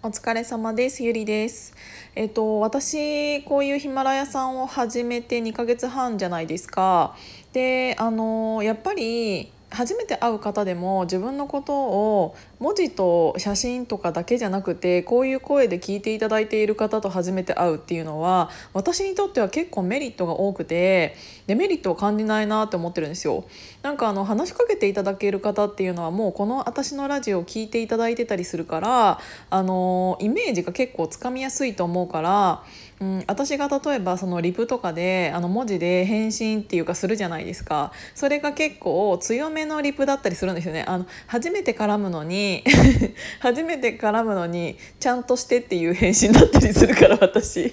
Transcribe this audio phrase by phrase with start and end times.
[0.00, 1.02] お疲れ様です。
[1.02, 1.74] ゆりです。
[2.14, 7.16] えっと私こういうヒマラヤさんを始めて2ヶ月半じゃないですか。
[7.52, 21.16] であのやっぱり初めて会う方でも自分のことを文字と写真とかだけじゃなくてこういう声で聞いていただいている方と初めて会うっていうのは私にとっては結構メリットが多くて
[21.46, 23.44] デメリットを感じないなって思ってるんですよ。
[23.82, 32.64] なんかあの話しかけていただける方っていうのはもうこの私のラジオを聞いていただいてたりするからあのイメージが結構つかみやすいと思うから、
[33.00, 37.92] うん、私が例えばそのリプとかであの文字で返信っていうかするじゃないですか。
[38.14, 40.84] それが結構強めのリプだったりするんですよね。
[40.86, 42.64] あの初めて絡むのに
[43.38, 47.72] 初めて絡むのにちゃんとしてっていう返信だったりするから私。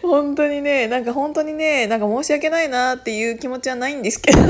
[0.00, 4.40] 本当にねなんか本当にねなんか申し訳ないなっていう気持ちはないんですけど。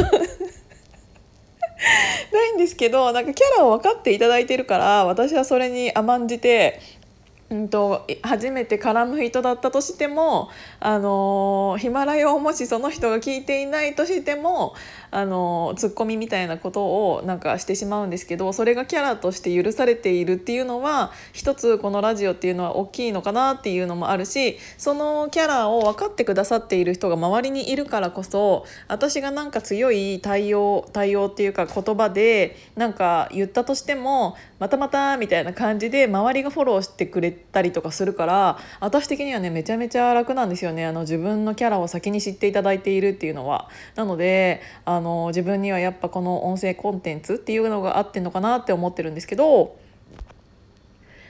[2.33, 6.81] ないんですけどなんかキャラを分かっていただいてるから私はそれに甘んじて
[7.51, 10.49] うんと、初めて絡む人だったとしても、
[10.81, 14.75] あのヒマラヤをもしその人が聞いていないとしても、
[15.15, 43.69] あのツッコミみたいなことをなんかしてしまうんですけどそれがキャラとして許されているっていうのは一つこのラジオっていうのは大きいのかなっていうのもあるしそのキャラを分かってくださっている人が周りにいるからこそ私がなんか強い対応対応っていうか言葉でなんか言ったとしてもまたまたみたいな感じで周りがフォローしてくれてたりとかするから私的にはねめちゃめちゃ楽なんですよねあの自分のキャラを先に知っていただいているっていうのは。
[43.95, 49.77] なのであの自分にはやっぱこの音声コンテンツっていうのがあってんのかなって思ってるんですけど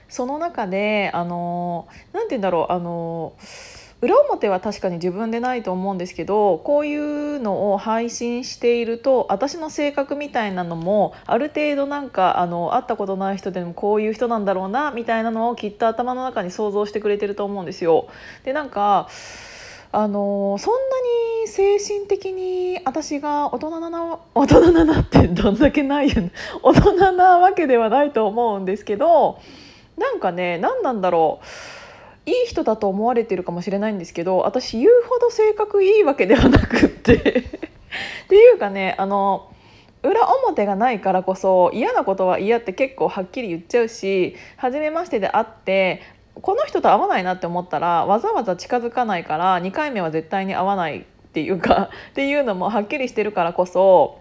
[0.09, 3.33] その中であの何て言うんだろうあの
[4.05, 18.07] 裏表は確かに自分でないと思うんですけどこういうのを配信していると私の性格みたいなのもある程度なんかあの会ったことない人でもこういう人なんだろうなみたいなのをきっと頭の中に想像してくれてると思うんですよ。
[18.43, 19.09] でなんか
[19.91, 20.79] あのそんな
[21.41, 29.39] に精神的に私が大人な大人ななってどんだけないよ、ね、大人なわけではないと思うんですけど
[29.97, 31.45] なんかね何なんだろう
[32.25, 37.15] いい人だと思われてるかもしれないんですけど私言うほど性格いいわけではなくって。
[38.25, 39.49] っていうかねあの
[40.03, 46.01] 裏表がないからこそ嫌なことは嫌って結構はっきり言っちゃうし初めましてで会って
[46.41, 51.03] この人と会わないなって思ったらわざわざ近づかないから2回目は絶対に会わないっ
[51.33, 54.19] ていうかっていうのもはっきりしてるからこそ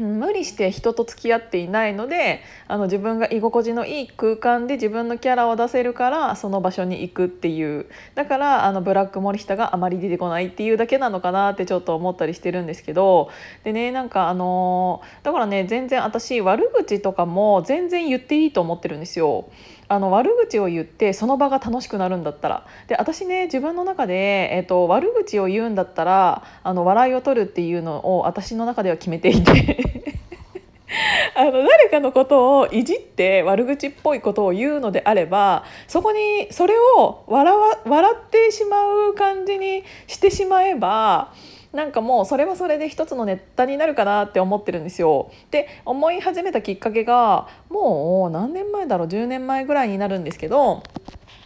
[0.00, 13.30] 無理して人と付き合っていないのであの自分が居心地のいい空間で自分のキャラを出せるからその場所に行くっていうだからあのブラック森下があまり出てこないっていうだけなのかなってちょっと思ったりしてるんですけど
[13.64, 19.50] でねなんかあのだからね全然私悪口とかも全然言っていいと思ってるんですよ。
[19.90, 22.64] あの悪口を言ってその場が楽しくなるんだったら。
[22.86, 29.78] で私ね自分の中で、えーと、悪口を言うんだったらあの笑いを取るっていうのを私の中では決めていて。
[31.34, 41.32] あの誰かのことをいじって悪口っぽいことを言うのであればそこにそれを笑笑ってしまう感じにしてしまえば
[41.72, 45.30] なんかもうそれはそれで一つのネタになるかなって思ってるんですよ。
[45.50, 50.82] で思い始めたきっかけがもう何年前だろう？10年前ぐらいになるんですけど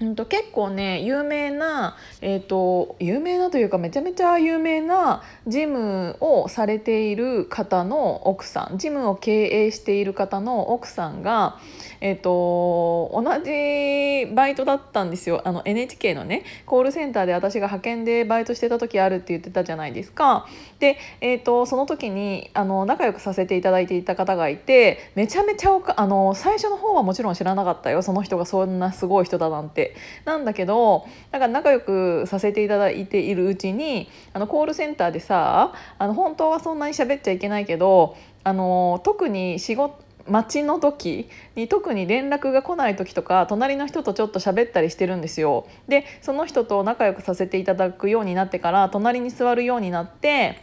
[0.01, 11.59] うんと結構ね有名な、えーと、有名なというかめちゃめちゃ有名なジムをされている方の奥さんジムを経営している方の奥さんが、
[12.01, 20.47] えーと、同じバイトだったんですよあの NHK のねコールセンターで私が派遣でバイトしてた時あるって言ってたじゃないですか。
[20.81, 29.74] で、えーと、その時にあの仲良くさせていただいていた方がいてめちゃめちゃあの最初の方はもちろん知らなかったよその人がそんなすごい人だなんて。
[29.75, 45.67] ってなんだけどなんか仲良くさせていただいているうちにあのコールセンターでさあの本当はそんなに喋っちゃいけないけどあの特に仕事待ちの時に特に連絡が来ない時とか隣の人とちょっと喋ったりしてるんですよ。
[45.87, 50.63] でその人と仲良くさせていただくようになってから隣に座るようになって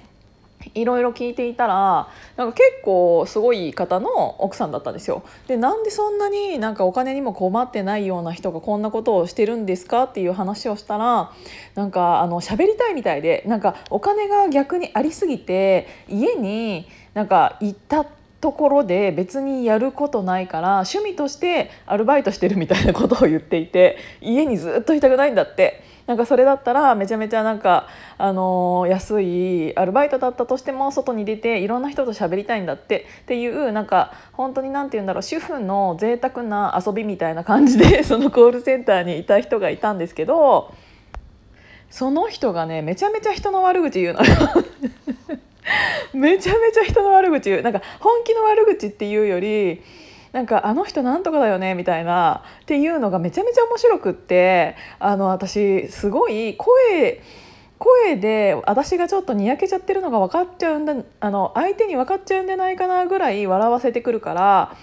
[0.73, 5.23] いろいろ聞いていたらなんか結構すごい方の奥さんだったんですよ。
[5.47, 11.31] でなんでそんなになんかお金にも困ってないような人がこんなことをしてるんですかっていう話をしたら
[11.75, 18.07] なんかあの喋りたいみたいでなんかお金が逆にありすぎて家になんか行ったっ
[18.41, 25.91] ところで別にやることないから趣味としてアルバイトしてるみたいなことを言っていて家にずっといたくないんだって。
[26.07, 40.73] なんかそれだったらめちゃめちゃなんか、あのー、安いアルバイトだったとしても外に出ていろんな人と喋りたいんだってっていうなんか本当に何て言うんだろう主婦の贅沢な遊びみたいな感じで そのコールセンターにいた人がいたんですけど
[41.89, 44.35] その人がねめちゃめちゃ人の悪口言うのよ
[46.13, 47.61] めちゃめちゃ人の悪口言う。
[47.61, 49.81] なんか本気の悪口っていうより
[50.31, 57.21] なんかあの人なんとかだよねみたいなっていうのがめちゃめちゃ面白くってあの私すごい声
[57.77, 64.75] 声で私がちょっとにやけちゃってるのが分かっちゃうんだあの相手に分かっちゃうんじゃないかなぐらい笑わせてくるから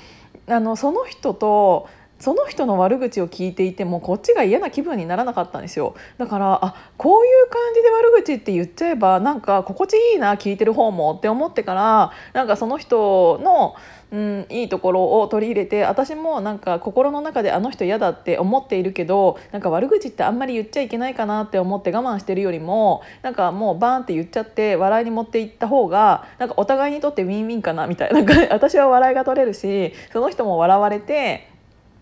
[0.48, 5.94] あのその人とその人の悪口を聞いていてもこっちが嫌な気分にならなかったんですよ。
[6.18, 13.76] だからあこういう感じで悪口って言っちゃえばなんか心地いいな聞いてる方もって思ってからなんかその人の、
[14.10, 28.18] うん、いいところを取り入れて私もなんか心の中であの人嫌だって思っているけどなんか悪口ってあんまり言っちゃいけないかなって思って我慢してるよりもなんかもうバーンって言っちゃって笑いに持っていった方がなんかお互いにとってウィンウィンかなみたいな。
[28.50, 31.57] 私は笑いが取れるしその人も笑われて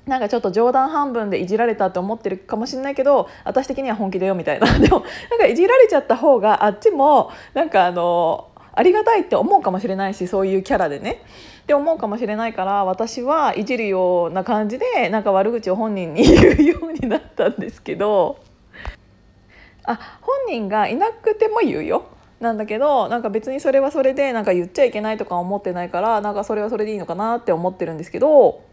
[0.07, 4.67] なんかちょっと冗談半分でいじられたって思ってるかもしれないけど私的には本気だよみたいな。
[4.79, 11.23] でもなんかいじられちゃった方があっちもなんかあのありがたいって思うかもしれないしそういうキャラでね。
[11.63, 18.39] って思うかもしれないから私はいじるような感じでなんか悪口を本人に言うようになったんですけど。
[19.89, 22.05] あ本人がいなくても言うよ。
[22.39, 28.66] なんだけどなんか別にそれはそれでなんか言っちゃいけないとか思ってないからなんかそれはそれでいいのかなって思ってるんですけど。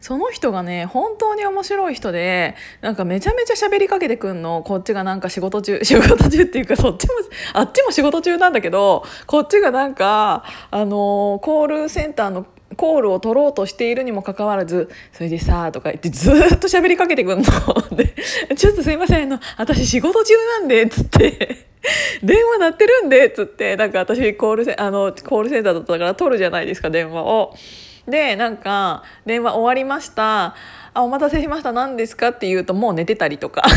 [0.00, 4.62] その人がね本当に面白い人でなんかめちゃめちゃ喋りかけてくんの。
[4.62, 7.12] こっちがなんか仕事中 仕事中っていうかそっちも
[7.52, 17.44] あっちも仕事中なんだけどこっちがなんかあのコールセンターのコールを取ろうとしているにもかかわらず「それでさ」とか言ってずっと喋りかけてくんの。
[17.94, 18.14] で
[18.56, 21.66] 「ちょっとすいませんあの私仕事中なんで」っつって
[22.22, 23.76] 「電話鳴ってるんで」っつって。
[23.76, 27.54] なんか私コールセあのコールセンターだったから取るじゃないですか電話を。
[28.10, 30.54] でなんか電話終わりました。
[30.92, 31.72] あお待たせしました。
[31.72, 33.62] 何ですかって言うともう寝てたりとか。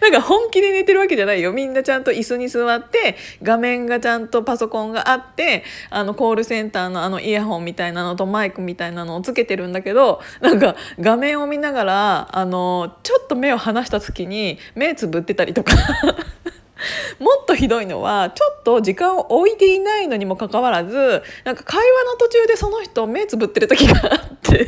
[0.00, 1.52] なんか本気で寝てるわけじゃないよ。
[1.52, 15.72] みんなちゃんと椅子に座って画面がちゃんとパソコンがあってあのコールセンターのあのイヤホンみたいなのとマイクみたいなのをつけてるんだけどなんか画面を見ながらあのちょっと目を離した時に目つぶってたりとか。
[17.18, 24.66] もっとひどいのはちょっと時間を置いていないのにもかかわらずなんか会話の途中でその人目つぶってる時があって。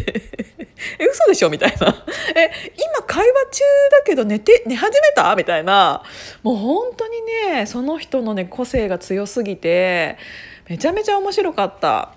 [1.01, 1.51] え嘘でしょ？
[1.51, 2.05] みたいな。
[2.37, 5.35] え今会話中だけど寝て寝始めた？
[5.37, 6.03] みたいな。
[6.43, 10.17] もう本当にねその人のね個性が強すぎて
[10.69, 12.13] めちゃめちゃ面白かった。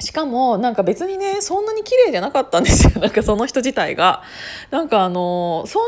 [0.00, 4.22] しかもなんか別にねそんなに綺麗じゃなかったんですよ なんかその人自体が。
[4.70, 5.82] なんかあのそん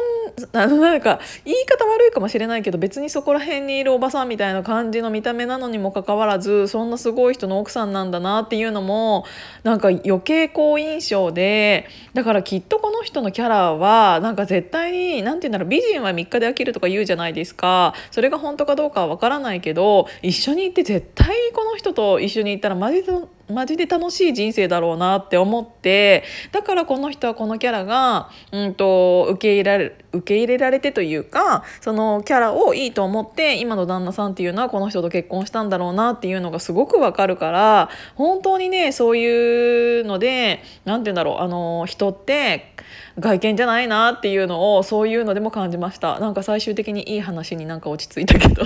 [0.53, 9.25] なんか言い方悪いかもしれないけど別にそこら辺にいるおばさんみたいな感じの見た目なのにもかかわらずそんなすごい人の奥さんなんだなっていうのも
[9.65, 23.13] なんか余計好印象でだからきっとこの人のキャラはなんか絶対に何て言うんだろう美人は3日で飽きるとか言うじゃないですかそれが本当かどうかは分からないけど一緒に行って絶対この人と一緒に行ったらマジで
[23.51, 42.75] マジで楽しい人生だろうなって思ってだからこの人はこのキャラが、うんと、受け入れられ受け入れられてというかそのキャラをいいと思って今の旦那さんっていうのはこの人と結婚したんだろうなっていうのがすごくわかるから本当にねそういうので何て言うんだろうあの人って
[43.19, 46.19] 外見じゃないなっていうのをそういうのでも感じました。
[46.19, 48.65] なんか最終的にいい話になんか落ち着いたけど。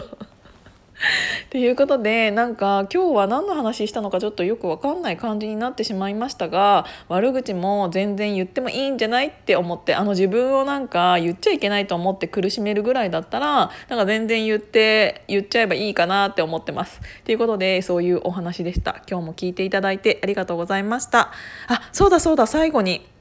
[1.46, 17.00] っていうことでなんか今日は何の話したのかちょっとよく分かんない感じになってしまいましたが悪口も全然言ってもいいんじゃないって思ってあの自分をなんか言っちゃいけないと思って苦しめるぐらいだったらなんか全然言って言っちゃえばいいかなって思ってます。
[17.24, 19.02] ということでそういうお話でした。
[19.08, 21.32] 今日も聞いていただいてありがとうございました。
[21.68, 23.13] あそうだそうだ最後に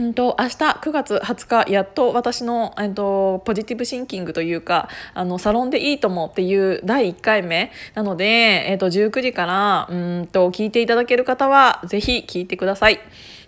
[0.00, 12.98] うんと、明日9月20日やっと私の、えっと、ポジティブシンキングというかあのサロンでいいともっていう第1回目なので、えっと、19時からうんと聞いていただける方はぜひ聞いてください。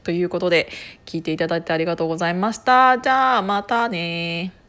[0.05, 0.69] ということで
[1.07, 2.99] 聞いていただいてありがとうございました。
[2.99, 4.62] じゃあまたね